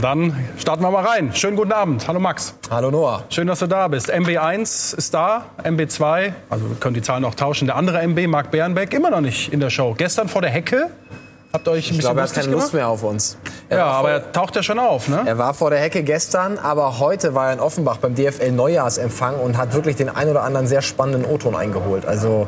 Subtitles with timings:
[0.00, 1.34] Dann starten wir mal rein.
[1.34, 2.06] Schönen guten Abend.
[2.06, 2.54] Hallo Max.
[2.70, 3.24] Hallo Noah.
[3.30, 4.12] Schön, dass du da bist.
[4.12, 7.66] MB1 ist da, MB2, also wir können die Zahlen auch tauschen.
[7.66, 9.94] Der andere MB, Marc Bärenbeck, immer noch nicht in der Show.
[9.98, 10.88] Gestern vor der Hecke.
[11.52, 12.74] Habt ihr euch ein Ich bisschen glaube, er hat keine Lust gemacht?
[12.74, 13.38] mehr auf uns.
[13.70, 15.22] Ja, war aber er taucht ja schon auf, ne?
[15.24, 19.34] Er war vor der Hecke gestern, aber heute war er in Offenbach beim DFL Neujahrsempfang
[19.36, 22.04] und hat wirklich den ein oder anderen sehr spannenden O-Ton eingeholt.
[22.06, 22.46] Also,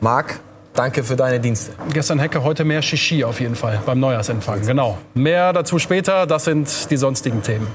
[0.00, 0.40] Marc,
[0.74, 1.72] danke für deine Dienste.
[1.92, 4.66] Gestern Hecke, heute mehr Shishi auf jeden Fall beim Neujahrsempfang.
[4.66, 4.98] Genau.
[5.14, 6.26] Mehr dazu später.
[6.26, 7.66] Das sind die sonstigen Themen.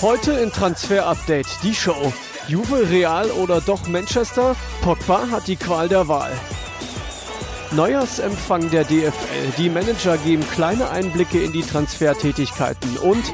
[0.00, 2.12] Heute in Transfer Update die Show.
[2.46, 4.54] Juve, Real oder doch Manchester?
[4.80, 6.30] Pogba hat die Qual der Wahl.
[7.72, 9.52] Neujahrsempfang der DFL.
[9.58, 12.96] Die Manager geben kleine Einblicke in die Transfertätigkeiten.
[12.96, 13.24] Und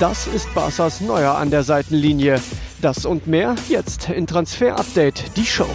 [0.00, 2.40] das ist Barca's Neuer an der Seitenlinie.
[2.80, 5.68] Das und mehr jetzt in Transfer Update die Show.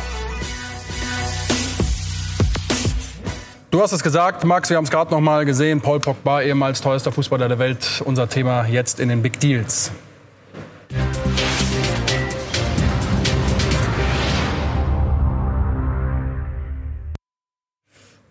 [3.77, 5.81] Du hast es gesagt, Max, wir haben es gerade noch mal gesehen.
[5.81, 8.01] Paul Pogba, ehemals teuerster Fußballer der Welt.
[8.03, 9.91] Unser Thema jetzt in den Big Deals.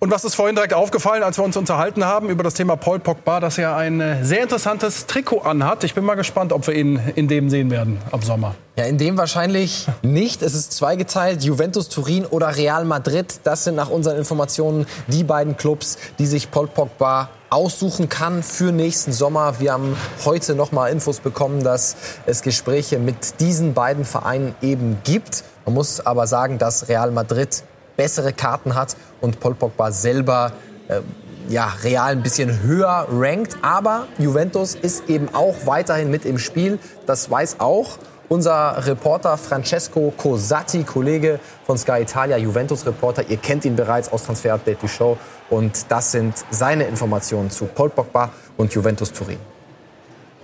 [0.06, 3.00] Und was ist vorhin direkt aufgefallen, als wir uns unterhalten haben über das Thema Paul
[3.00, 5.82] Pogba, dass er ein äh, sehr interessantes Trikot anhat.
[5.82, 8.54] Ich bin mal gespannt, ob wir ihn in dem sehen werden ab Sommer.
[8.76, 10.42] Ja, in dem wahrscheinlich nicht.
[10.42, 11.42] Es ist zweigeteilt.
[11.42, 13.40] Juventus Turin oder Real Madrid.
[13.42, 18.70] Das sind nach unseren Informationen die beiden Clubs, die sich Paul Pogba aussuchen kann für
[18.70, 19.58] nächsten Sommer.
[19.58, 24.98] Wir haben heute noch mal Infos bekommen, dass es Gespräche mit diesen beiden Vereinen eben
[25.02, 25.42] gibt.
[25.64, 27.64] Man muss aber sagen, dass Real Madrid
[27.96, 30.52] bessere Karten hat und Paul Pogba selber
[30.88, 31.00] äh,
[31.48, 33.56] ja, Real ein bisschen höher rankt.
[33.62, 36.78] Aber Juventus ist eben auch weiterhin mit im Spiel.
[37.06, 43.24] Das weiß auch unser Reporter Francesco Cosatti, Kollege von Sky Italia, Juventus-Reporter.
[43.28, 45.16] Ihr kennt ihn bereits aus Transfer Update, die Show.
[45.48, 49.38] Und das sind seine Informationen zu Paul Pogba und Juventus Turin.
[49.38, 50.35] Yes, certainly Paul Pogba will be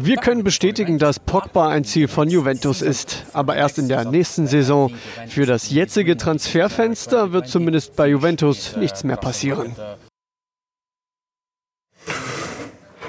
[0.00, 4.46] Wir können bestätigen, dass Pogba ein Ziel von Juventus ist, aber erst in der nächsten
[4.46, 4.92] Saison.
[5.28, 9.74] Für das jetzige Transferfenster wird zumindest bei Juventus nichts mehr passieren.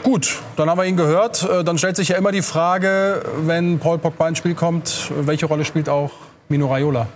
[0.03, 1.43] Gut, dann haben wir ihn gehört.
[1.43, 5.45] Äh, Dann stellt sich ja immer die Frage, wenn Paul Pogba ins Spiel kommt, welche
[5.45, 6.11] Rolle spielt auch
[6.47, 7.07] Mino Raiola?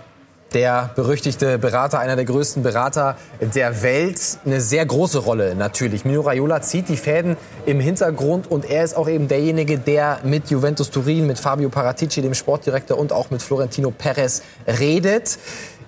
[0.54, 6.04] Der berüchtigte Berater, einer der größten Berater der Welt, eine sehr große Rolle natürlich.
[6.04, 10.50] Mino Raiola zieht die Fäden im Hintergrund und er ist auch eben derjenige, der mit
[10.50, 15.38] Juventus Turin, mit Fabio Paratici, dem Sportdirektor und auch mit Florentino Perez redet.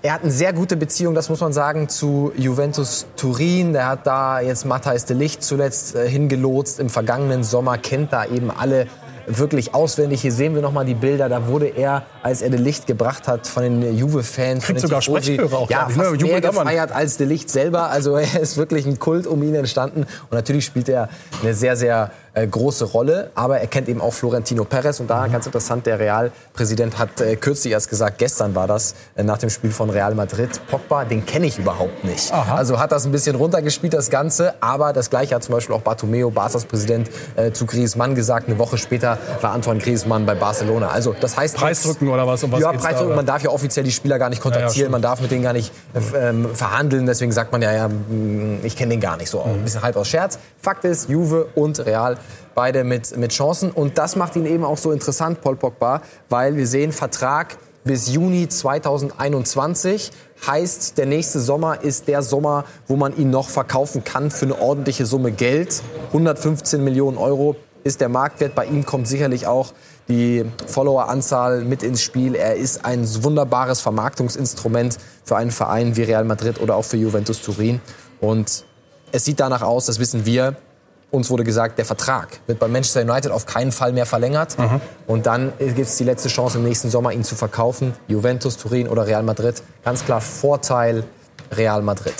[0.03, 3.73] Er hat eine sehr gute Beziehung, das muss man sagen, zu Juventus Turin.
[3.73, 8.25] Der hat da jetzt Matthijs de Licht zuletzt äh, hingelotst im vergangenen Sommer, kennt da
[8.25, 8.87] eben alle
[9.27, 10.23] wirklich auswendig.
[10.23, 11.29] Hier sehen wir noch mal die Bilder.
[11.29, 15.35] Da wurde er, als er De Licht gebracht hat, von den Juve-Fans, Kriegt sogar Tifosi,
[15.35, 16.03] Sprechchöre auch, ja, ich, ne?
[16.03, 17.91] fast mehr gefeiert als De Licht selber.
[17.91, 20.01] Also er ist wirklich ein Kult um ihn entstanden.
[20.01, 21.09] Und natürlich spielt er
[21.41, 23.31] eine sehr, sehr äh, große Rolle.
[23.37, 24.99] Aber er kennt eben auch Florentino Perez.
[24.99, 29.23] Und da ganz interessant, der Real-Präsident hat äh, kürzlich erst gesagt, gestern war das, äh,
[29.23, 32.33] nach dem Spiel von Real Madrid, Pogba, den kenne ich überhaupt nicht.
[32.33, 34.55] Also hat das ein bisschen runtergespielt, das Ganze.
[34.61, 38.49] Aber das Gleiche hat zum Beispiel auch Bartomeo, Barca's Präsident, äh, zu Griezmann gesagt.
[38.49, 40.89] Eine Woche später war Antoine Griezmann bei Barcelona.
[40.89, 41.57] Also das heißt...
[41.57, 42.43] Preisdrücken oder was?
[42.43, 43.05] Um was ja, geht's da?
[43.05, 44.73] Man darf ja offiziell die Spieler gar nicht kontaktieren.
[44.73, 44.91] stimmt.
[44.91, 47.07] man darf mit denen gar nicht äh, ähm, verhandeln.
[47.07, 49.43] Deswegen sagt man ja, ja mh, ich kenne den gar nicht so.
[49.43, 49.55] Mhm.
[49.55, 50.39] Ein bisschen halb aus Scherz.
[50.61, 52.17] Fakt ist, Juve und Real
[52.55, 53.71] beide mit, mit Chancen.
[53.71, 58.09] Und das macht ihn eben auch so interessant, Paul Pogba, weil wir sehen, Vertrag bis
[58.09, 60.11] Juni 2021.
[60.47, 64.61] Heißt, der nächste Sommer ist der Sommer, wo man ihn noch verkaufen kann für eine
[64.61, 65.83] ordentliche Summe Geld.
[66.09, 68.55] 115 Millionen Euro ist der Marktwert.
[68.55, 69.73] Bei ihm kommt sicherlich auch
[70.09, 72.35] die Followeranzahl mit ins Spiel.
[72.35, 77.41] Er ist ein wunderbares Vermarktungsinstrument für einen Verein wie Real Madrid oder auch für Juventus
[77.41, 77.81] Turin.
[78.21, 78.65] Und
[79.13, 80.57] es sieht danach aus, das wissen wir,
[81.13, 84.57] uns wurde gesagt, der Vertrag wird bei Manchester United auf keinen Fall mehr verlängert.
[85.07, 87.95] Und dann gibt es die letzte Chance im nächsten Sommer, ihn zu verkaufen.
[88.09, 89.63] Juventus, Turin oder Real Madrid.
[89.85, 91.05] Ganz klar Vorteil
[91.53, 92.15] Real Madrid.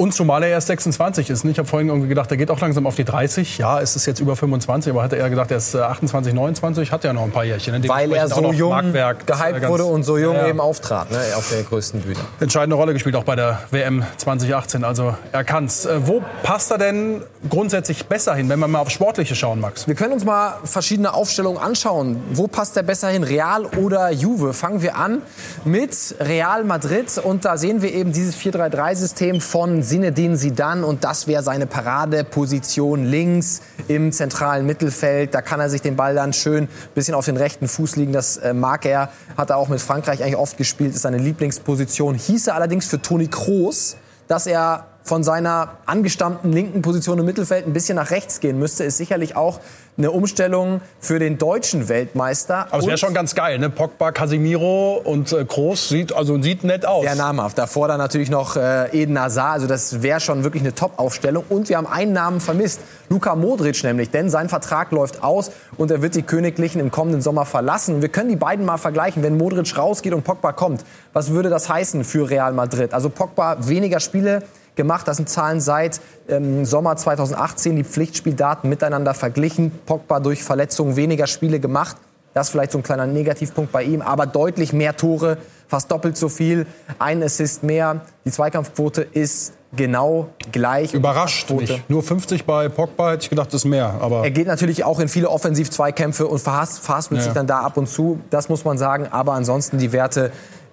[0.00, 1.44] Und zumal er erst 26 ist.
[1.44, 1.50] ne?
[1.50, 3.58] Ich habe vorhin irgendwie gedacht, er geht auch langsam auf die 30.
[3.58, 6.92] Ja, es ist jetzt über 25, aber hatte er gedacht, er ist äh, 28, 29,
[6.92, 7.80] hat ja noch ein paar Jährchen.
[7.80, 7.88] ne?
[7.88, 11.18] Weil er so jung Marktwerk, gehypt äh, wurde und so jung Ja, eben auftrat ne,
[11.36, 12.20] auf der größten Bühne.
[12.38, 14.84] entscheidende Rolle gespielt, auch bei der WM 2018.
[14.84, 15.84] Also er kann's.
[15.84, 19.88] Äh, wo passt er denn grundsätzlich besser hin, wenn wir mal auf Sportliche schauen, Max?
[19.88, 22.22] Wir können uns mal verschiedene Aufstellungen anschauen.
[22.34, 24.52] Wo passt der besser hin, Real oder Juve?
[24.52, 25.22] Fangen wir an
[25.64, 27.18] mit Real Madrid.
[27.18, 30.86] Und da sehen wir eben dieses 4-3-3-System von Zinedine Zidane.
[30.86, 35.34] Und das wäre seine Paradeposition links im zentralen Mittelfeld.
[35.34, 38.12] Da kann er sich den Ball dann schön bisschen auf den rechten Fuß liegen.
[38.12, 39.10] Das äh, mag er.
[39.36, 40.94] Hat er auch mit Frankreich eigentlich oft gespielt.
[40.94, 42.14] Ist seine Lieblingsposition.
[42.14, 43.96] Hieße allerdings für Toni Kroos,
[44.28, 48.84] dass er von seiner angestammten linken Position im Mittelfeld ein bisschen nach rechts gehen müsste,
[48.84, 49.58] ist sicherlich auch
[49.98, 52.68] eine Umstellung für den deutschen Weltmeister.
[52.70, 53.68] Aber es wäre schon ganz geil, ne?
[53.68, 57.04] Pogba, Casimiro und äh, Kroos sieht also sieht nett aus.
[57.04, 57.58] Sehr namhaft.
[57.58, 59.54] Davor dann natürlich noch äh, Eden Hazard.
[59.54, 61.44] Also das wäre schon wirklich eine Top-Aufstellung.
[61.48, 62.80] Und wir haben einen Namen vermisst.
[63.08, 64.10] Luka Modric nämlich.
[64.10, 67.96] Denn sein Vertrag läuft aus und er wird die Königlichen im kommenden Sommer verlassen.
[67.96, 69.24] Und wir können die beiden mal vergleichen.
[69.24, 72.94] Wenn Modric rausgeht und Pogba kommt, was würde das heißen für Real Madrid?
[72.94, 74.44] Also Pogba weniger Spiele
[74.78, 75.06] gemacht.
[75.06, 79.72] Das sind Zahlen seit ähm, Sommer 2018, die Pflichtspieldaten miteinander verglichen.
[79.84, 81.98] Pogba durch Verletzungen weniger Spiele gemacht.
[82.32, 86.16] Das ist vielleicht so ein kleiner Negativpunkt bei ihm, aber deutlich mehr Tore, fast doppelt
[86.16, 86.66] so viel,
[86.98, 88.02] ein Assist mehr.
[88.24, 90.94] Die Zweikampfquote ist genau gleich.
[90.94, 91.82] Überrascht mich.
[91.88, 93.94] Nur 50 bei Pogba hätte ich gedacht, das ist mehr.
[94.00, 97.24] Aber er geht natürlich auch in viele Offensiv-Zweikämpfe und verhasst mit ja.
[97.24, 98.20] sich dann da ab und zu.
[98.30, 99.08] Das muss man sagen.
[99.10, 100.30] Aber ansonsten die Werte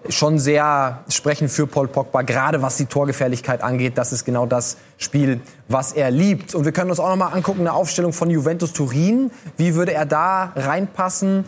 [0.09, 3.97] schon sehr sprechen für Paul Pogba, gerade was die Torgefährlichkeit angeht.
[3.97, 6.55] Das ist genau das Spiel, was er liebt.
[6.55, 9.31] Und wir können uns auch noch mal angucken, eine Aufstellung von Juventus Turin.
[9.57, 11.45] Wie würde er da reinpassen?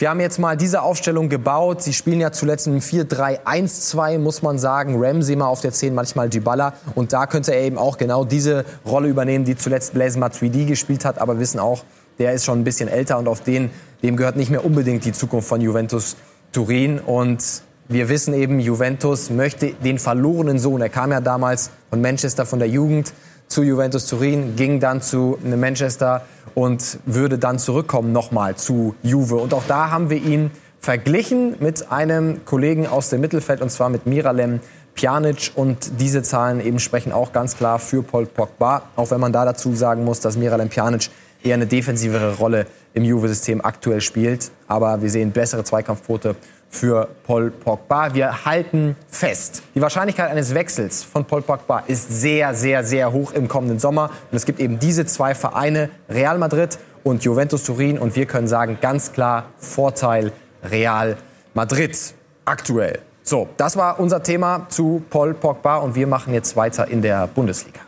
[0.00, 1.82] Wir haben jetzt mal diese Aufstellung gebaut.
[1.82, 4.94] Sie spielen ja zuletzt im 4-3-1-2, muss man sagen.
[4.96, 6.72] Ramsey mal auf der 10, manchmal Dybala.
[6.94, 11.04] Und da könnte er eben auch genau diese Rolle übernehmen, die zuletzt Blaise Matuidi gespielt
[11.04, 11.18] hat.
[11.18, 11.84] Aber wissen auch,
[12.18, 13.70] der ist schon ein bisschen älter und auf den,
[14.02, 16.16] dem gehört nicht mehr unbedingt die Zukunft von Juventus
[16.52, 16.98] Turin.
[16.98, 20.80] Und wir wissen eben, Juventus möchte den verlorenen Sohn.
[20.80, 23.12] Er kam ja damals von Manchester, von der Jugend
[23.48, 26.22] zu Juventus Turin, ging dann zu Manchester
[26.54, 29.36] und würde dann zurückkommen nochmal zu Juve.
[29.36, 33.88] Und auch da haben wir ihn verglichen mit einem Kollegen aus dem Mittelfeld, und zwar
[33.88, 34.60] mit Miralem
[34.94, 35.50] Pjanic.
[35.56, 38.82] Und diese Zahlen eben sprechen auch ganz klar für Paul Pogba.
[38.94, 41.10] Auch wenn man da dazu sagen muss, dass Miralem Pjanic
[41.42, 44.52] eher eine defensivere Rolle im Juve-System aktuell spielt.
[44.68, 46.36] Aber wir sehen bessere Zweikampfquote
[46.70, 48.14] für Paul Pogba.
[48.14, 53.32] Wir halten fest, die Wahrscheinlichkeit eines Wechsels von Paul Pogba ist sehr, sehr, sehr hoch
[53.32, 54.10] im kommenden Sommer.
[54.30, 57.98] Und es gibt eben diese zwei Vereine, Real Madrid und Juventus Turin.
[57.98, 60.32] Und wir können sagen, ganz klar, Vorteil
[60.64, 61.16] Real
[61.54, 61.98] Madrid
[62.44, 63.00] aktuell.
[63.22, 67.26] So, das war unser Thema zu Paul Pogba und wir machen jetzt weiter in der
[67.26, 67.80] Bundesliga.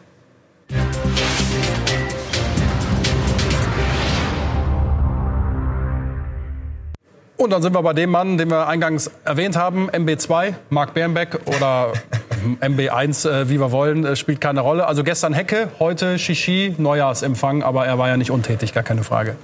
[7.43, 11.41] Und dann sind wir bei dem Mann, den wir eingangs erwähnt haben, MB2, Marc Bernbeck
[11.47, 11.93] oder
[12.61, 14.87] MB1, äh, wie wir wollen, äh, spielt keine Rolle.
[14.87, 19.35] Also gestern Hecke, heute Shishi, Neujahrsempfang, aber er war ja nicht untätig, gar keine Frage.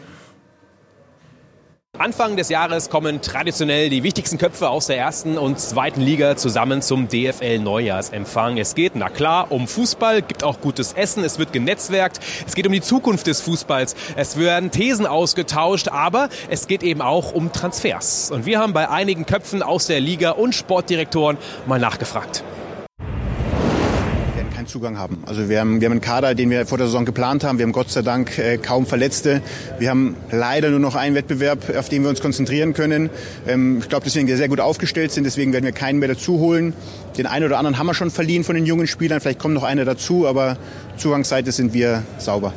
[1.99, 6.81] Anfang des Jahres kommen traditionell die wichtigsten Köpfe aus der ersten und zweiten Liga zusammen
[6.81, 8.57] zum DFL Neujahrsempfang.
[8.57, 12.69] Es geht, na klar, um Fußball, gibt auch gutes Essen, es wird genetzwerkt, es geht
[12.69, 17.51] um die Zukunft des Fußballs, es werden Thesen ausgetauscht, aber es geht eben auch um
[17.51, 18.31] Transfers.
[18.31, 21.37] Und wir haben bei einigen Köpfen aus der Liga und Sportdirektoren
[21.67, 22.45] mal nachgefragt.
[24.69, 25.23] Zugang haben.
[25.27, 27.59] Also wir haben, wir haben einen Kader, den wir vor der Saison geplant haben.
[27.59, 29.41] Wir haben Gott sei Dank äh, kaum Verletzte.
[29.79, 33.11] Wir haben leider nur noch einen Wettbewerb, auf den wir uns konzentrieren können.
[33.47, 35.25] Ähm, ich glaube, deswegen wir sehr gut aufgestellt sind.
[35.25, 36.75] Deswegen werden wir keinen mehr dazu holen.
[37.17, 39.21] Den einen oder anderen haben wir schon verliehen von den jungen Spielern.
[39.21, 40.59] Vielleicht kommt noch einer dazu, aber
[40.97, 42.53] Zugangsseite sind wir sauber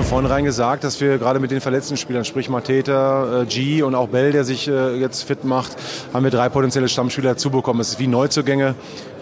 [0.00, 3.94] von vornherein gesagt, dass wir gerade mit den verletzten Spielern, sprich Mateta, äh, G und
[3.94, 5.76] auch Bell, der sich äh, jetzt fit macht,
[6.14, 7.80] haben wir drei potenzielle Stammspieler dazu bekommen.
[7.80, 8.76] Es ist wie Neuzugänge.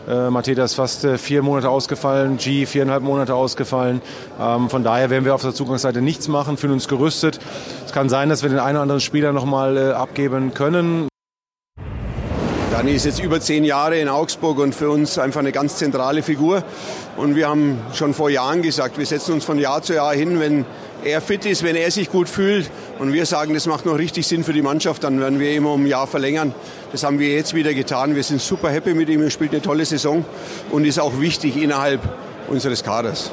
[0.09, 4.01] Äh, Mateta ist fast äh, vier Monate ausgefallen, G viereinhalb Monate ausgefallen.
[4.41, 7.39] Ähm, von daher werden wir auf der Zugangsseite nichts machen, fühlen uns gerüstet.
[7.85, 11.08] Es kann sein, dass wir den einen oder anderen Spieler noch mal äh, abgeben können.
[12.79, 16.23] Dani ist jetzt über zehn Jahre in Augsburg und für uns einfach eine ganz zentrale
[16.23, 16.63] Figur.
[17.17, 20.39] Und wir haben schon vor Jahren gesagt, wir setzen uns von Jahr zu Jahr hin,
[20.39, 20.65] wenn
[21.03, 22.71] er fit ist, wenn er sich gut fühlt
[23.01, 25.73] und wir sagen, das macht noch richtig Sinn für die Mannschaft, dann werden wir immer
[25.73, 26.55] um ein Jahr verlängern.
[26.93, 28.15] Das haben wir jetzt wieder getan.
[28.15, 29.23] Wir sind super happy mit ihm.
[29.23, 30.25] Er spielt eine tolle Saison
[30.71, 32.01] und ist auch wichtig innerhalb
[32.49, 33.33] unseres Kaders.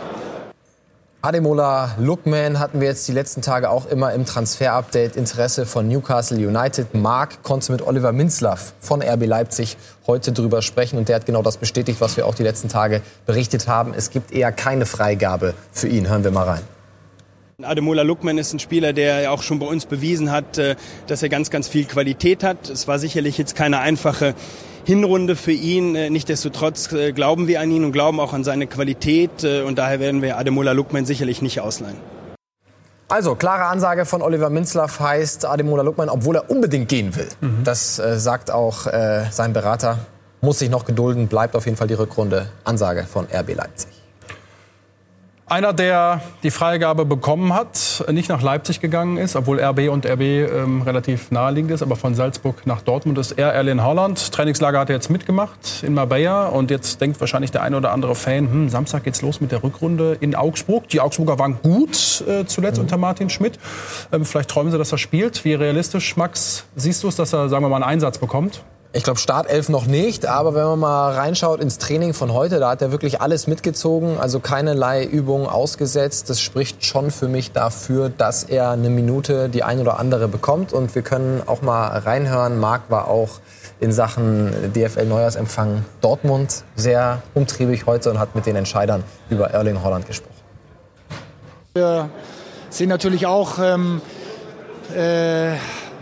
[1.25, 6.38] Ademola Lookman hatten wir jetzt die letzten Tage auch immer im Transfer-Update Interesse von Newcastle
[6.38, 6.94] United.
[6.94, 11.41] Mark konnte mit Oliver Minzlaff von RB Leipzig heute drüber sprechen und der hat genau
[11.41, 13.96] das bestätigt, was wir auch die letzten Tage berichtet haben.
[13.98, 16.08] Es gibt eher keine Freigabe für ihn.
[16.08, 16.62] Hören wir mal rein.
[17.63, 20.75] Ademola Lukman ist ein Spieler, der auch schon bei uns bewiesen hat, äh,
[21.08, 22.70] dass er ganz, ganz viel Qualität hat.
[22.70, 24.36] Es war sicherlich jetzt keine einfache
[24.86, 25.96] Hinrunde für ihn.
[25.96, 29.44] Äh, nichtsdestotrotz äh, glauben wir an ihn und glauben auch an seine Qualität.
[29.44, 31.98] Und daher werden wir Ademola Lukman sicherlich nicht ausleihen.
[33.08, 37.27] Also, klare Ansage von Oliver Minzlaff heißt Ademola Lukman, obwohl er unbedingt gehen will.
[37.39, 37.63] Mhm.
[37.63, 40.00] Das äh, sagt auch äh, sein Berater.
[40.42, 42.48] Muss sich noch gedulden, bleibt auf jeden Fall die Rückrunde.
[42.63, 44.04] Ansage von RB Leipzig.
[45.47, 50.21] Einer, der die Freigabe bekommen hat, nicht nach Leipzig gegangen ist, obwohl RB und RB
[50.21, 54.31] ähm, relativ naheliegend ist, aber von Salzburg nach Dortmund ist er Erlen Haaland.
[54.31, 58.15] Trainingslager hat er jetzt mitgemacht in Marbella und jetzt denkt wahrscheinlich der eine oder andere
[58.15, 60.89] Fan, hm, Samstag geht's los mit der Rückrunde in Augsburg.
[60.89, 62.85] Die Augsburger waren gut äh, zuletzt mhm.
[62.85, 63.59] unter Martin Schmidt.
[64.11, 65.45] Ähm, vielleicht träumen sie, dass er spielt.
[65.45, 68.63] Wie realistisch, Max, siehst du es, dass er, sagen wir mal, einen Einsatz bekommt?
[68.95, 72.69] Ich glaube, Startelf noch nicht, aber wenn man mal reinschaut ins Training von heute, da
[72.69, 76.29] hat er wirklich alles mitgezogen, also keinerlei Übungen ausgesetzt.
[76.29, 80.71] Das spricht schon für mich dafür, dass er eine Minute die ein oder andere bekommt.
[80.71, 82.57] Und wir können auch mal reinhören.
[82.57, 83.41] Marc war auch
[83.81, 90.07] in Sachen DFL-Neujahrsempfang Dortmund sehr umtriebig heute und hat mit den Entscheidern über Erling Holland
[90.07, 90.31] gesprochen.
[91.73, 92.09] Wir
[92.69, 94.01] sehen natürlich auch, ähm,
[94.95, 95.55] äh,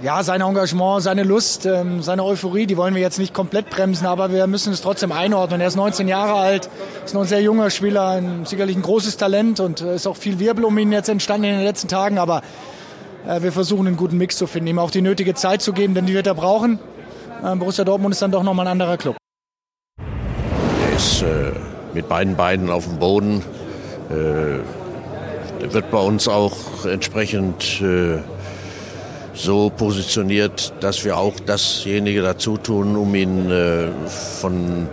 [0.03, 4.05] ja, sein Engagement, seine Lust, ähm, seine Euphorie, die wollen wir jetzt nicht komplett bremsen,
[4.05, 5.61] aber wir müssen es trotzdem einordnen.
[5.61, 6.69] Er ist 19 Jahre alt,
[7.05, 10.17] ist noch ein sehr junger Spieler, ein, sicherlich ein großes Talent und äh, ist auch
[10.17, 12.41] viel Wirbel um ihn jetzt entstanden in den letzten Tagen, aber
[13.25, 15.93] äh, wir versuchen einen guten Mix zu finden, ihm auch die nötige Zeit zu geben,
[15.93, 16.79] denn die wird er brauchen.
[17.41, 19.15] Äh, Borussia Dortmund ist dann doch nochmal ein anderer Club.
[19.99, 21.53] Er ist äh,
[21.93, 23.41] mit beiden Beinen auf dem Boden.
[24.09, 24.59] Äh,
[25.73, 28.17] wird bei uns auch entsprechend äh,
[29.33, 34.87] so positioniert, dass wir auch dasjenige dazu tun, um ihn äh, von,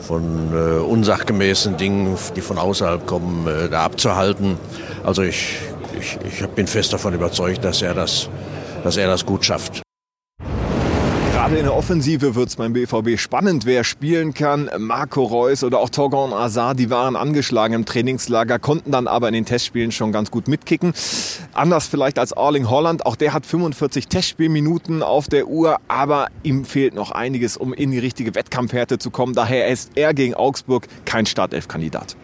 [0.00, 4.56] von äh, unsachgemäßen Dingen, die von außerhalb kommen, äh, da abzuhalten.
[5.04, 5.58] Also ich,
[5.98, 8.28] ich, ich bin fest davon überzeugt, dass er das,
[8.84, 9.82] dass er das gut schafft.
[11.52, 14.70] Gerade in der Offensive wird es beim BVB spannend, wer spielen kann.
[14.78, 19.34] Marco Reus oder auch Torgon Azar, die waren angeschlagen im Trainingslager, konnten dann aber in
[19.34, 20.94] den Testspielen schon ganz gut mitkicken.
[21.52, 26.64] Anders vielleicht als Arling Holland, auch der hat 45 Testspielminuten auf der Uhr, aber ihm
[26.64, 29.34] fehlt noch einiges, um in die richtige Wettkampfhärte zu kommen.
[29.34, 32.16] Daher ist er gegen Augsburg kein Startelf-Kandidat.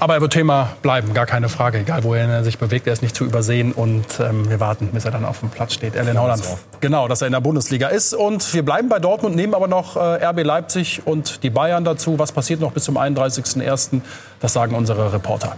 [0.00, 1.78] Aber er wird Thema bleiben, gar keine Frage.
[1.78, 3.72] Egal, wohin er sich bewegt, er ist nicht zu übersehen.
[3.72, 5.94] Und ähm, wir warten, bis er dann auf dem Platz steht.
[5.94, 6.42] Erlen Holland.
[6.80, 8.12] Genau, dass er in der Bundesliga ist.
[8.12, 12.18] Und wir bleiben bei Dortmund, nehmen aber noch äh, RB Leipzig und die Bayern dazu.
[12.18, 14.00] Was passiert noch bis zum 31.01.?
[14.40, 15.56] Das sagen unsere Reporter.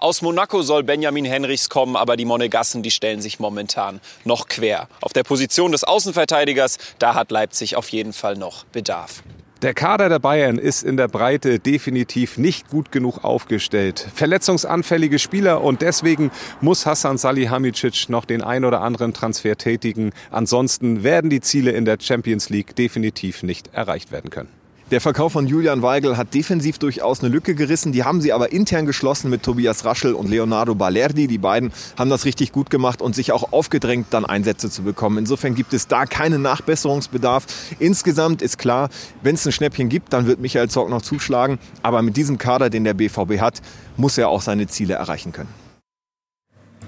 [0.00, 4.86] Aus Monaco soll Benjamin Henrichs kommen, aber die Monegassen, die stellen sich momentan noch quer.
[5.00, 9.24] Auf der Position des Außenverteidigers, da hat Leipzig auf jeden Fall noch Bedarf.
[9.60, 14.06] Der Kader der Bayern ist in der Breite definitiv nicht gut genug aufgestellt.
[14.14, 20.12] Verletzungsanfällige Spieler und deswegen muss Hassan Salihamidzic noch den ein oder anderen Transfer tätigen.
[20.30, 24.57] Ansonsten werden die Ziele in der Champions League definitiv nicht erreicht werden können.
[24.90, 27.92] Der Verkauf von Julian Weigel hat defensiv durchaus eine Lücke gerissen.
[27.92, 31.26] Die haben sie aber intern geschlossen mit Tobias Raschel und Leonardo Balerdi.
[31.26, 35.18] Die beiden haben das richtig gut gemacht und sich auch aufgedrängt, dann Einsätze zu bekommen.
[35.18, 37.44] Insofern gibt es da keinen Nachbesserungsbedarf.
[37.78, 38.88] Insgesamt ist klar,
[39.20, 41.58] wenn es ein Schnäppchen gibt, dann wird Michael Zorc noch zuschlagen.
[41.82, 43.60] Aber mit diesem Kader, den der BVB hat,
[43.98, 45.67] muss er auch seine Ziele erreichen können.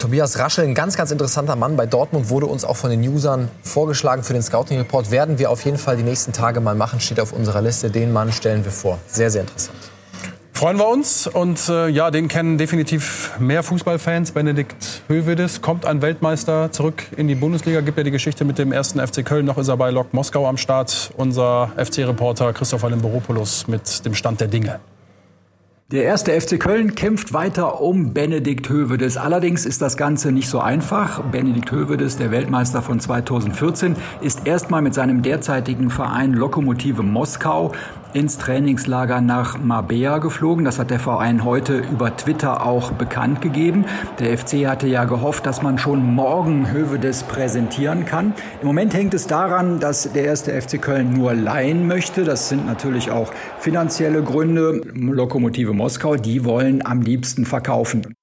[0.01, 1.77] Tobias Raschel, ein ganz, ganz interessanter Mann.
[1.77, 5.11] Bei Dortmund wurde uns auch von den Usern vorgeschlagen für den Scouting Report.
[5.11, 7.01] Werden wir auf jeden Fall die nächsten Tage mal machen.
[7.01, 7.91] Steht auf unserer Liste.
[7.91, 8.99] Den Mann stellen wir vor.
[9.07, 9.77] Sehr, sehr interessant.
[10.55, 11.27] Freuen wir uns.
[11.27, 14.33] Und äh, ja, den kennen definitiv mehr Fußballfans.
[14.33, 17.83] Benedikt Hövedes kommt ein Weltmeister zurück in die Bundesliga.
[17.83, 19.45] Gibt ja die Geschichte mit dem ersten FC Köln.
[19.45, 21.11] Noch ist er bei Lok Moskau am Start.
[21.19, 24.81] Unser FC-Reporter Christopher Limberopoulos mit dem Stand der Dinge.
[25.93, 29.17] Der erste FC Köln kämpft weiter um Benedikt Hövedes.
[29.17, 31.21] Allerdings ist das Ganze nicht so einfach.
[31.33, 37.73] Benedikt Hövedes, der Weltmeister von 2014, ist erstmal mit seinem derzeitigen Verein Lokomotive Moskau
[38.15, 40.65] ins Trainingslager nach Mabea geflogen.
[40.65, 43.85] Das hat der Verein heute über Twitter auch bekannt gegeben.
[44.19, 48.35] Der FC hatte ja gehofft, dass man schon morgen Hövedes präsentieren kann.
[48.61, 52.25] Im Moment hängt es daran, dass der erste FC Köln nur leihen möchte.
[52.25, 54.83] Das sind natürlich auch finanzielle Gründe.
[54.95, 58.15] Lokomotive Moskau, die wollen am liebsten verkaufen.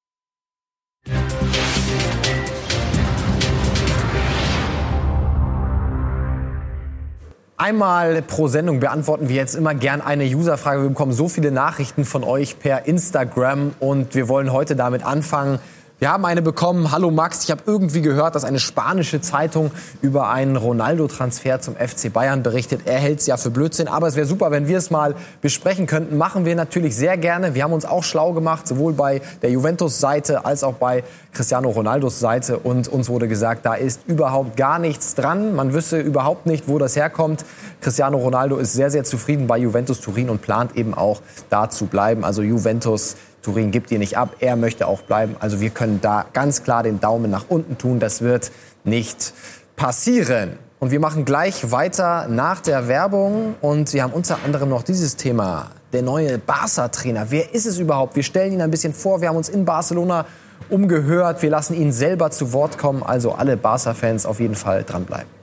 [7.59, 10.83] Einmal pro Sendung beantworten wir jetzt immer gern eine Userfrage.
[10.83, 15.57] Wir bekommen so viele Nachrichten von euch per Instagram und wir wollen heute damit anfangen.
[15.99, 16.91] Wir haben eine bekommen.
[16.91, 19.71] Hallo Max, ich habe irgendwie gehört, dass eine spanische Zeitung
[20.03, 22.81] über einen Ronaldo-Transfer zum FC Bayern berichtet.
[22.85, 25.87] Er hält es ja für Blödsinn, aber es wäre super, wenn wir es mal besprechen
[25.87, 26.15] könnten.
[26.15, 27.55] Machen wir natürlich sehr gerne.
[27.55, 32.19] Wir haben uns auch schlau gemacht, sowohl bei der Juventus-Seite als auch bei Cristiano Ronaldos
[32.19, 32.59] Seite.
[32.59, 35.55] Und uns wurde gesagt, da ist überhaupt gar nichts dran.
[35.55, 37.43] Man wüsste überhaupt nicht, wo das herkommt.
[37.81, 41.87] Cristiano Ronaldo ist sehr, sehr zufrieden bei Juventus Turin und plant eben auch da zu
[41.87, 42.23] bleiben.
[42.23, 45.35] Also Juventus Turin gibt ihr nicht ab, er möchte auch bleiben.
[45.39, 47.99] Also wir können da ganz klar den Daumen nach unten tun.
[47.99, 48.51] Das wird
[48.83, 49.33] nicht
[49.75, 50.59] passieren.
[50.79, 53.55] Und wir machen gleich weiter nach der Werbung.
[53.61, 57.27] Und wir haben unter anderem noch dieses Thema der neue Barca-Trainer.
[57.29, 58.15] Wer ist es überhaupt?
[58.15, 59.21] Wir stellen ihn ein bisschen vor.
[59.21, 60.25] Wir haben uns in Barcelona
[60.69, 61.41] umgehört.
[61.41, 63.01] Wir lassen ihn selber zu Wort kommen.
[63.01, 65.36] Also alle Barca-Fans auf jeden Fall dranbleiben.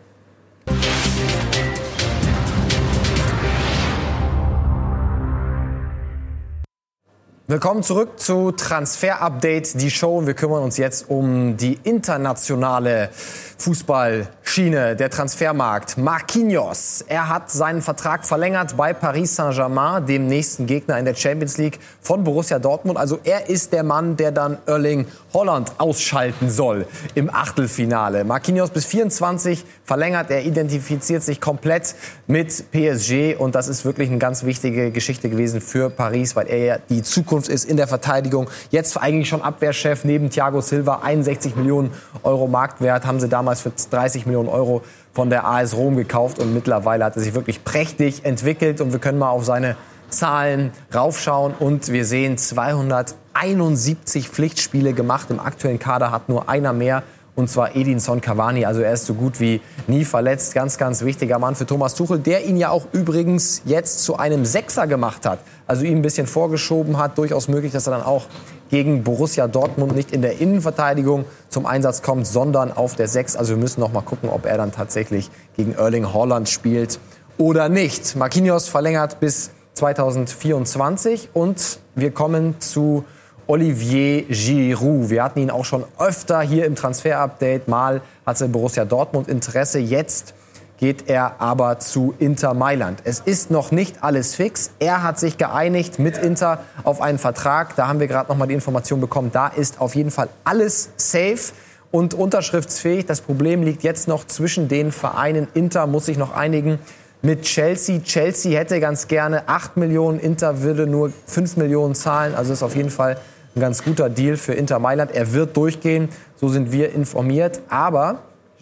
[7.46, 10.26] Willkommen zurück zu Transfer Update, die Show.
[10.26, 13.10] Wir kümmern uns jetzt um die internationale
[13.58, 15.98] Fußballschiene, der Transfermarkt.
[15.98, 21.58] Marquinhos, er hat seinen Vertrag verlängert bei Paris Saint-Germain, dem nächsten Gegner in der Champions
[21.58, 22.98] League von Borussia Dortmund.
[22.98, 28.24] Also er ist der Mann, der dann Erling Holland ausschalten soll im Achtelfinale.
[28.24, 31.94] Marquinhos bis 24 verlängert, er identifiziert sich komplett
[32.26, 36.58] mit PSG und das ist wirklich eine ganz wichtige Geschichte gewesen für Paris, weil er
[36.58, 38.48] ja die Zukunft ist in der Verteidigung.
[38.70, 41.90] Jetzt eigentlich schon Abwehrchef neben Thiago Silva, 61 Millionen
[42.22, 46.54] Euro Marktwert, haben sie damals für 30 Millionen Euro von der AS Rom gekauft und
[46.54, 49.76] mittlerweile hat er sich wirklich prächtig entwickelt und wir können mal auf seine
[50.10, 55.30] Zahlen raufschauen und wir sehen 271 Pflichtspiele gemacht.
[55.30, 57.02] Im aktuellen Kader hat nur einer mehr
[57.36, 58.64] und zwar Edinson Cavani.
[58.64, 60.54] Also er ist so gut wie nie verletzt.
[60.54, 64.44] Ganz, ganz wichtiger Mann für Thomas Tuchel, der ihn ja auch übrigens jetzt zu einem
[64.44, 65.40] Sechser gemacht hat.
[65.66, 67.18] Also ihn ein bisschen vorgeschoben hat.
[67.18, 68.26] Durchaus möglich, dass er dann auch
[68.70, 73.36] gegen Borussia Dortmund nicht in der Innenverteidigung zum Einsatz kommt, sondern auf der Sechs.
[73.36, 77.00] Also wir müssen noch mal gucken, ob er dann tatsächlich gegen Erling Haaland spielt
[77.36, 78.14] oder nicht.
[78.16, 83.04] Marquinhos verlängert bis 2024 und wir kommen zu
[83.46, 85.10] Olivier Giroud.
[85.10, 87.68] Wir hatten ihn auch schon öfter hier im Transfer-Update.
[87.68, 89.78] Mal hatte Borussia Dortmund Interesse.
[89.78, 90.34] Jetzt
[90.78, 93.00] geht er aber zu Inter Mailand.
[93.04, 94.70] Es ist noch nicht alles fix.
[94.78, 97.76] Er hat sich geeinigt mit Inter auf einen Vertrag.
[97.76, 99.30] Da haben wir gerade noch mal die Information bekommen.
[99.32, 101.52] Da ist auf jeden Fall alles safe
[101.90, 103.06] und unterschriftsfähig.
[103.06, 105.48] Das Problem liegt jetzt noch zwischen den Vereinen.
[105.54, 106.78] Inter muss sich noch einigen
[107.24, 108.00] mit Chelsea.
[108.00, 112.34] Chelsea hätte ganz gerne 8 Millionen, Inter würde nur 5 Millionen zahlen.
[112.34, 113.16] Also ist auf jeden Fall
[113.56, 115.12] ein ganz guter Deal für Inter Mailand.
[115.12, 117.60] Er wird durchgehen, so sind wir informiert.
[117.68, 118.18] Aber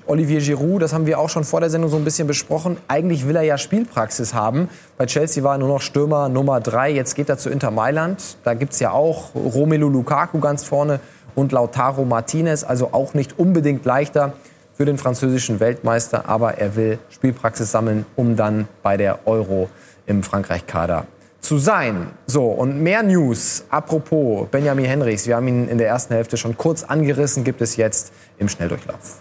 [0.06, 2.76] Olivier Giroud, das haben wir auch schon vor der Sendung so ein bisschen besprochen.
[2.88, 4.68] Eigentlich will er ja Spielpraxis haben.
[4.98, 6.90] Bei Chelsea war er nur noch Stürmer Nummer 3.
[6.90, 8.36] Jetzt geht er zu Inter Mailand.
[8.44, 11.00] Da gibt es ja auch Romelu Lukaku ganz vorne
[11.34, 12.64] und Lautaro Martinez.
[12.64, 14.32] Also auch nicht unbedingt leichter
[14.74, 19.68] für den französischen Weltmeister, aber er will Spielpraxis sammeln, um dann bei der Euro
[20.06, 21.06] im Frankreich-Kader
[21.42, 22.12] zu sein.
[22.26, 23.64] So, und mehr News.
[23.68, 27.76] Apropos Benjamin Henrichs, wir haben ihn in der ersten Hälfte schon kurz angerissen, gibt es
[27.76, 29.20] jetzt im Schnelldurchlauf.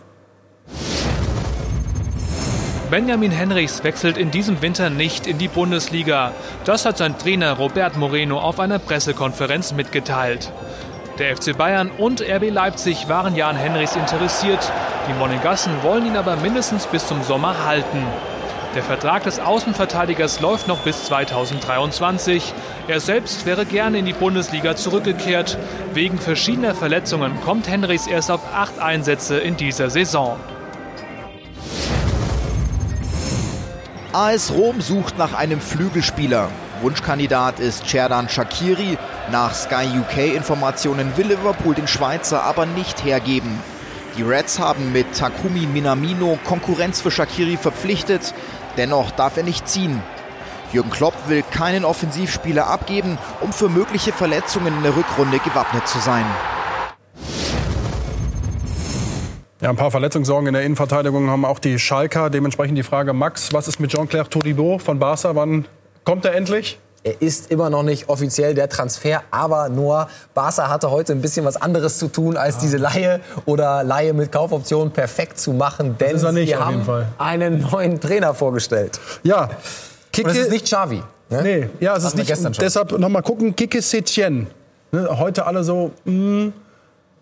[2.92, 6.34] Benjamin Henrichs wechselt in diesem Winter nicht in die Bundesliga.
[6.66, 10.52] Das hat sein Trainer Robert Moreno auf einer Pressekonferenz mitgeteilt.
[11.18, 14.72] Der FC Bayern und RB Leipzig waren ja an Henrichs interessiert.
[15.08, 18.06] Die Monegassen wollen ihn aber mindestens bis zum Sommer halten.
[18.74, 22.54] Der Vertrag des Außenverteidigers läuft noch bis 2023.
[22.88, 25.58] Er selbst wäre gerne in die Bundesliga zurückgekehrt.
[25.94, 30.38] Wegen verschiedener Verletzungen kommt Henrichs erst auf acht Einsätze in dieser Saison.
[34.14, 36.48] AS Rom sucht nach einem Flügelspieler.
[36.82, 38.98] Wunschkandidat ist Cerdan Shakiri.
[39.34, 43.60] Nach Sky UK Informationen will Liverpool den Schweizer aber nicht hergeben.
[44.18, 48.34] Die Reds haben mit Takumi Minamino Konkurrenz für Shakiri verpflichtet,
[48.78, 50.02] dennoch darf er nicht ziehen.
[50.74, 56.00] Jürgen Klopp will keinen Offensivspieler abgeben, um für mögliche Verletzungen in der Rückrunde gewappnet zu
[56.00, 56.26] sein.
[59.62, 62.32] Ja, ein paar Verletzungssorgen in der Innenverteidigung haben auch die Schalker.
[62.32, 65.36] Dementsprechend die Frage, Max, was ist mit Jean-Claire Todibo von Barca?
[65.36, 65.68] Wann
[66.04, 66.80] kommt er endlich?
[67.04, 71.44] Er ist immer noch nicht offiziell der Transfer, aber nur Barca hatte heute ein bisschen
[71.46, 76.24] was anderes zu tun, als diese Laie oder Laie mit Kaufoption perfekt zu machen, denn
[76.24, 76.84] er sie haben
[77.18, 79.00] einen neuen Trainer vorgestellt.
[79.24, 79.50] Ja.
[80.16, 81.02] Und es ist nicht Xavi.
[81.30, 81.42] Ne?
[81.42, 82.62] Nee, ja, es ist nicht.
[82.62, 84.48] Deshalb noch mal gucken, Kike Setien.
[84.92, 86.52] Ne, heute alle so, mh,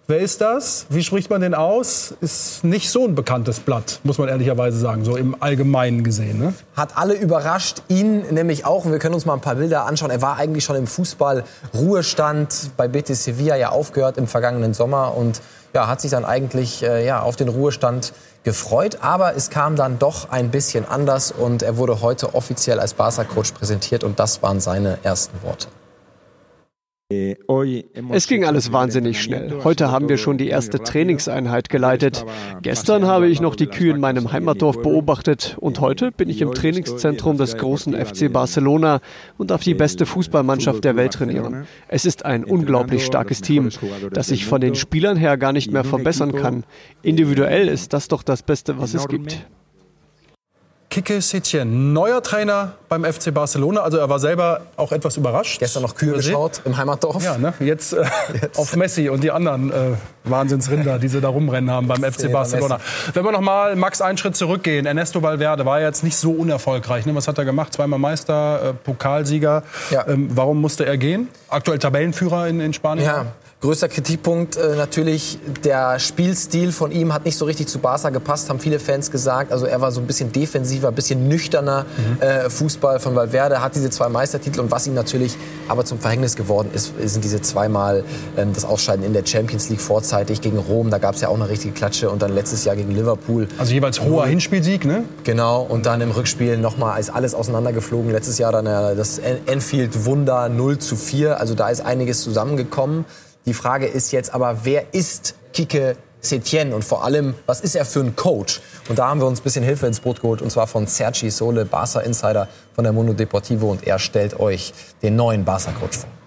[0.09, 0.87] wer ist das?
[0.89, 2.15] Wie spricht man den aus?
[2.19, 6.39] Ist nicht so ein bekanntes Blatt, muss man ehrlicherweise sagen, so im Allgemeinen gesehen.
[6.39, 6.53] Ne?
[6.75, 8.85] Hat alle überrascht, ihn nämlich auch.
[8.85, 10.09] Und wir können uns mal ein paar Bilder anschauen.
[10.09, 15.41] Er war eigentlich schon im Fußball-Ruhestand bei Betis Sevilla ja aufgehört im vergangenen Sommer und
[15.73, 18.97] ja, hat sich dann eigentlich äh, ja, auf den Ruhestand gefreut.
[19.01, 23.51] Aber es kam dann doch ein bisschen anders und er wurde heute offiziell als Barca-Coach
[23.51, 25.67] präsentiert und das waren seine ersten Worte.
[27.11, 29.63] Es ging alles wahnsinnig schnell.
[29.63, 32.23] Heute haben wir schon die erste Trainingseinheit geleitet.
[32.61, 36.53] Gestern habe ich noch die Kühe in meinem Heimatdorf beobachtet und heute bin ich im
[36.53, 39.01] Trainingszentrum des großen FC Barcelona
[39.39, 41.65] und darf die beste Fußballmannschaft der Welt trainieren.
[41.87, 43.69] Es ist ein unglaublich starkes Team,
[44.11, 46.63] das ich von den Spielern her gar nicht mehr verbessern kann.
[47.01, 49.47] Individuell ist das doch das Beste, was es gibt.
[50.89, 53.81] Kike Setien, neuer Trainer beim FC Barcelona.
[53.81, 55.59] Also er war selber auch etwas überrascht.
[55.59, 57.23] Gestern noch Kühe geschaut im Heimatdorf.
[57.23, 57.53] Ja, ne?
[57.59, 58.03] jetzt, äh,
[58.41, 59.75] jetzt, auf Messi und die anderen äh,
[60.23, 62.79] Wahnsinnsrinder, die sie da rumrennen haben beim FC Barcelona.
[63.13, 67.05] Wenn wir noch mal Max einen Schritt zurückgehen, Ernesto Valverde war jetzt nicht so unerfolgreich.
[67.05, 67.13] Ne?
[67.13, 67.71] Was hat er gemacht?
[67.71, 69.61] Zweimal Meister, äh, Pokalsieger.
[69.91, 70.07] Ja.
[70.07, 71.27] Ähm, warum musste er gehen?
[71.49, 73.05] Aktuell Tabellenführer in, in Spanien.
[73.05, 73.27] Ja.
[73.61, 78.49] Größter Kritikpunkt äh, natürlich, der Spielstil von ihm hat nicht so richtig zu Barca gepasst,
[78.49, 79.51] haben viele Fans gesagt.
[79.51, 82.21] Also er war so ein bisschen defensiver, ein bisschen nüchterner mhm.
[82.21, 85.35] äh, Fußball von Valverde, hat diese zwei Meistertitel und was ihm natürlich
[85.67, 88.05] aber zum Verhängnis geworden ist, sind diese zweimal
[88.37, 90.89] ähm, das Ausscheiden in der Champions League vorzeitig gegen Rom.
[90.89, 93.49] Da gab es ja auch eine richtige Klatsche und dann letztes Jahr gegen Liverpool.
[93.57, 95.03] Also jeweils hoher Hinspielsieg, ne?
[95.25, 98.09] Genau und dann im Rückspiel nochmal ist alles auseinandergeflogen.
[98.09, 101.41] Letztes Jahr dann äh, das Enfield Wunder 0 zu 4.
[101.41, 103.03] Also da ist einiges zusammengekommen.
[103.49, 107.83] Die Frage ist jetzt aber, wer ist Kike Setien und vor allem, was ist er
[107.83, 108.61] für ein Coach?
[108.89, 111.31] Und da haben wir uns ein bisschen Hilfe ins Boot geholt und zwar von Sergi
[111.31, 115.97] Sole, Barca Insider von der Mundo Deportivo und er stellt euch den neuen Barca Coach
[115.97, 116.18] vor.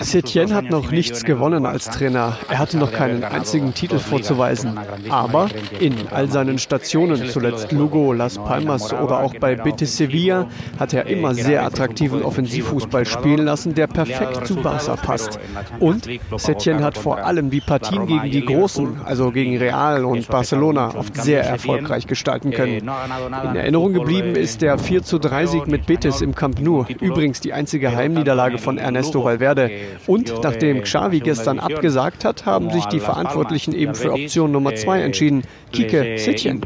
[0.00, 2.36] Setien hat noch nichts gewonnen als Trainer.
[2.50, 4.80] Er hatte noch keinen einzigen Titel vorzuweisen.
[5.08, 5.48] Aber
[5.78, 10.48] in all seinen Stationen, zuletzt Lugo, Las Palmas oder auch bei Betis Sevilla,
[10.80, 15.38] hat er immer sehr attraktiven Offensivfußball spielen lassen, der perfekt zu Barca passt.
[15.78, 20.96] Und Setien hat vor allem die Partien gegen die Großen, also gegen Real und Barcelona,
[20.96, 22.78] oft sehr erfolgreich gestalten können.
[22.78, 26.86] In Erinnerung geblieben ist der 4 zu 3 Sieg mit Betis im Camp Nou.
[27.00, 29.70] Übrigens die einzige Heimniederlage von Ernesto Valverde.
[30.06, 35.02] Und nachdem Xavi gestern abgesagt hat, haben sich die Verantwortlichen eben für Option Nummer 2
[35.02, 36.60] entschieden, Kike Setien.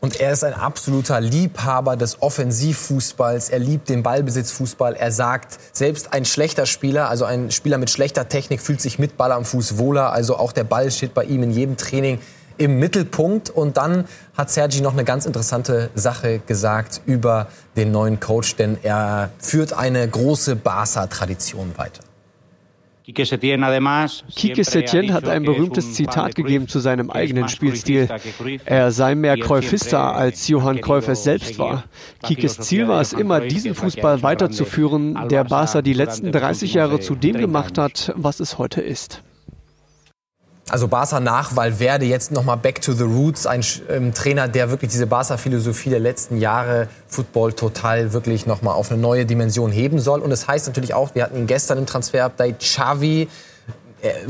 [0.00, 3.48] Und er ist ein absoluter Liebhaber des Offensivfußballs.
[3.48, 4.94] Er liebt den Ballbesitzfußball.
[4.94, 9.16] Er sagt, selbst ein schlechter Spieler, also ein Spieler mit schlechter Technik, fühlt sich mit
[9.16, 10.12] Ball am Fuß wohler.
[10.12, 12.20] Also auch der Ball steht bei ihm in jedem Training
[12.58, 13.50] im Mittelpunkt.
[13.50, 14.04] Und dann
[14.36, 19.72] hat Sergi noch eine ganz interessante Sache gesagt über den neuen Coach, denn er führt
[19.72, 22.02] eine große Barca-Tradition weiter.
[24.34, 28.08] Kike Setien hat ein berühmtes Zitat gegeben zu seinem eigenen Spielstil.
[28.64, 31.84] Er sei mehr Cruyffista, als Johann Cruyff es selbst war.
[32.24, 37.14] Kikes Ziel war es immer, diesen Fußball weiterzuführen, der Barca die letzten 30 Jahre zu
[37.14, 39.22] dem gemacht hat, was es heute ist.
[40.68, 44.90] Also Barca nach Valverde jetzt nochmal back to the roots, ein ähm, Trainer, der wirklich
[44.90, 50.20] diese Barca-Philosophie der letzten Jahre Football total wirklich nochmal auf eine neue Dimension heben soll.
[50.20, 53.28] Und es das heißt natürlich auch, wir hatten ihn gestern im Transfer-Update, Xavi,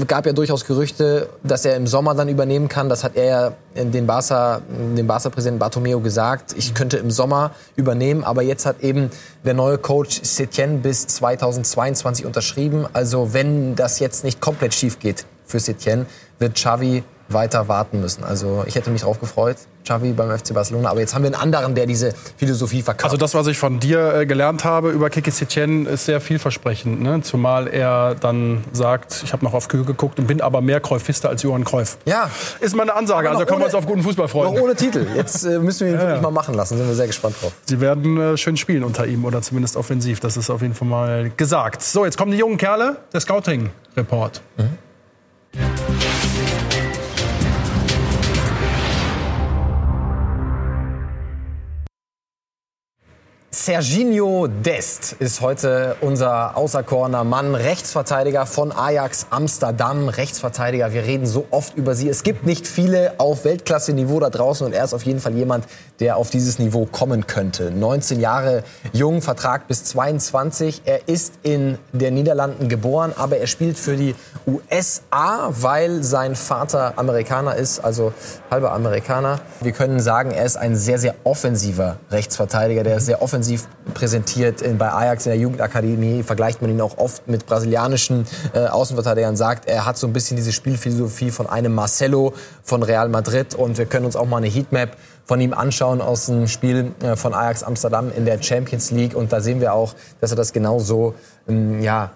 [0.06, 2.88] gab ja durchaus Gerüchte, dass er im Sommer dann übernehmen kann.
[2.88, 6.54] Das hat er ja den Barca, dem Barca-Präsidenten Bartomeu gesagt.
[6.56, 8.24] Ich könnte im Sommer übernehmen.
[8.24, 9.10] Aber jetzt hat eben
[9.44, 12.86] der neue Coach Setien bis 2022 unterschrieben.
[12.92, 16.06] Also wenn das jetzt nicht komplett schief geht für Setien,
[16.38, 18.24] wird Xavi weiter warten müssen.
[18.24, 20.90] Also ich hätte mich darauf gefreut, Xavi beim FC Barcelona.
[20.90, 23.04] Aber jetzt haben wir einen anderen, der diese Philosophie verkauft.
[23.04, 27.02] Also das, was ich von dir äh, gelernt habe über Kiki Setien, ist sehr vielversprechend.
[27.02, 27.22] Ne?
[27.22, 31.28] Zumal er dann sagt, ich habe noch auf Kühe geguckt und bin aber mehr Cruyffista
[31.28, 31.98] als Johann Cruyff.
[32.04, 32.30] Ja.
[32.60, 33.28] Ist meine Ansage.
[33.30, 34.54] Also können wir uns auf guten Fußball freuen.
[34.54, 35.06] Noch ohne Titel.
[35.14, 36.76] Jetzt äh, müssen wir ihn ja, wirklich mal machen lassen.
[36.76, 37.52] Sind wir sehr gespannt drauf.
[37.64, 40.20] Sie werden äh, schön spielen unter ihm oder zumindest offensiv.
[40.20, 41.82] Das ist auf jeden Fall mal gesagt.
[41.82, 42.98] So, jetzt kommen die jungen Kerle.
[43.12, 44.42] Der Scouting-Report.
[44.58, 44.85] Mhm.
[53.66, 60.08] Serginho Dest ist heute unser außerkorner Mann, Rechtsverteidiger von Ajax Amsterdam.
[60.08, 62.08] Rechtsverteidiger, wir reden so oft über sie.
[62.08, 65.66] Es gibt nicht viele auf Weltklasse-Niveau da draußen und er ist auf jeden Fall jemand,
[65.98, 67.72] der auf dieses Niveau kommen könnte.
[67.72, 70.82] 19 Jahre jung, Vertrag bis 22.
[70.84, 74.14] Er ist in den Niederlanden geboren, aber er spielt für die
[74.46, 78.12] USA, weil sein Vater Amerikaner ist, also
[78.48, 79.40] halber Amerikaner.
[79.60, 84.62] Wir können sagen, er ist ein sehr, sehr offensiver Rechtsverteidiger, der sehr offensiv offensiv präsentiert.
[84.78, 89.36] Bei Ajax in der Jugendakademie vergleicht man ihn auch oft mit brasilianischen äh, Außenverteidigern.
[89.36, 93.54] Sagt, er hat so ein bisschen diese Spielphilosophie von einem Marcelo von Real Madrid.
[93.54, 97.16] Und wir können uns auch mal eine Heatmap von ihm anschauen aus dem Spiel äh,
[97.16, 99.14] von Ajax Amsterdam in der Champions League.
[99.14, 101.14] Und da sehen wir auch, dass er das genauso
[101.48, 102.10] ähm, ja,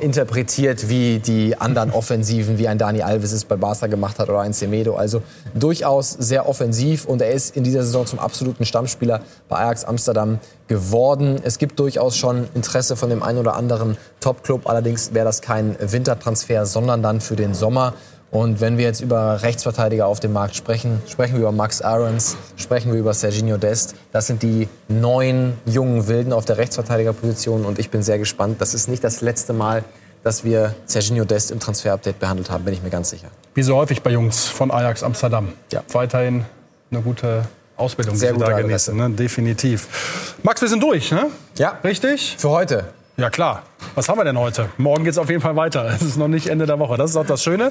[0.00, 4.40] interpretiert wie die anderen Offensiven, wie ein Dani Alves es bei Barca gemacht hat oder
[4.40, 4.96] ein Semedo.
[4.96, 5.22] Also
[5.54, 10.38] durchaus sehr offensiv und er ist in dieser Saison zum absoluten Stammspieler bei Ajax Amsterdam
[10.68, 11.40] geworden.
[11.42, 14.68] Es gibt durchaus schon Interesse von dem einen oder anderen Top-Club.
[14.68, 17.94] Allerdings wäre das kein Wintertransfer, sondern dann für den Sommer.
[18.34, 22.36] Und wenn wir jetzt über Rechtsverteidiger auf dem Markt sprechen, sprechen wir über Max Aarons,
[22.56, 23.94] sprechen wir über Serginho Dest.
[24.10, 28.60] Das sind die neun jungen Wilden auf der Rechtsverteidigerposition und ich bin sehr gespannt.
[28.60, 29.84] Das ist nicht das letzte Mal,
[30.24, 33.28] dass wir Serginho Dest im Transfer-Update behandelt haben, bin ich mir ganz sicher.
[33.54, 35.52] Wie so häufig bei Jungs von Ajax Amsterdam.
[35.70, 35.84] Ja.
[35.92, 36.44] Weiterhin
[36.90, 37.44] eine gute
[37.76, 38.96] Ausbildung, Sehr die sie da genießen.
[38.96, 39.10] Ne?
[39.10, 40.34] Definitiv.
[40.42, 41.28] Max, wir sind durch, ne?
[41.56, 41.78] Ja.
[41.84, 42.34] Richtig?
[42.36, 42.84] Für heute.
[43.16, 43.62] Ja, klar.
[43.94, 44.70] Was haben wir denn heute?
[44.76, 45.84] Morgen geht's auf jeden Fall weiter.
[45.86, 46.96] Es ist noch nicht Ende der Woche.
[46.96, 47.70] Das ist auch das Schöne.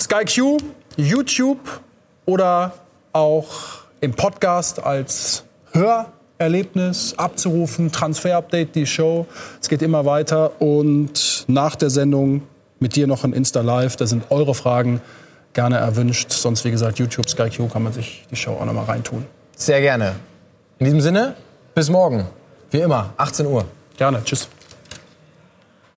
[0.00, 0.58] Sky Q,
[0.96, 1.80] YouTube
[2.26, 2.72] oder
[3.12, 3.46] auch
[4.00, 7.92] im Podcast als Hörerlebnis abzurufen.
[7.92, 9.26] Transfer-Update, die Show.
[9.60, 10.60] Es geht immer weiter.
[10.60, 12.42] Und nach der Sendung
[12.80, 13.94] mit dir noch ein Insta-Live.
[13.94, 15.00] Da sind eure Fragen
[15.52, 16.32] gerne erwünscht.
[16.32, 19.26] Sonst, wie gesagt, YouTube, Sky Q kann man sich die Show auch noch mal reintun.
[19.56, 20.16] Sehr gerne.
[20.80, 21.36] In diesem Sinne,
[21.72, 22.26] bis morgen.
[22.72, 23.64] Wie immer, 18 Uhr.
[23.96, 24.24] Gerne.
[24.24, 24.48] Tschüss.